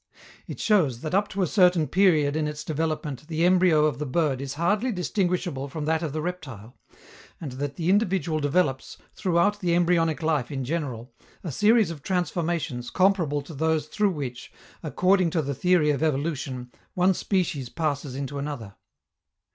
It 0.47 0.59
shows 0.59 1.01
that 1.01 1.13
up 1.13 1.27
to 1.27 1.43
a 1.43 1.45
certain 1.45 1.85
period 1.87 2.35
in 2.35 2.47
its 2.47 2.63
development 2.63 3.27
the 3.27 3.45
embryo 3.45 3.85
of 3.85 3.99
the 3.99 4.07
bird 4.07 4.41
is 4.41 4.55
hardly 4.55 4.91
distinguishable 4.91 5.67
from 5.67 5.85
that 5.85 6.01
of 6.01 6.11
the 6.11 6.23
reptile, 6.23 6.75
and 7.39 7.51
that 7.51 7.75
the 7.75 7.87
individual 7.87 8.39
develops, 8.39 8.97
throughout 9.13 9.59
the 9.59 9.75
embryonic 9.75 10.23
life 10.23 10.49
in 10.49 10.65
general, 10.65 11.13
a 11.43 11.51
series 11.51 11.91
of 11.91 12.01
transformations 12.01 12.89
comparable 12.89 13.43
to 13.43 13.53
those 13.53 13.85
through 13.85 14.09
which, 14.09 14.51
according 14.81 15.29
to 15.29 15.41
the 15.43 15.53
theory 15.53 15.91
of 15.91 16.01
evolution, 16.01 16.71
one 16.95 17.13
species 17.13 17.69
passes 17.69 18.15
into 18.15 18.39
another. 18.39 18.73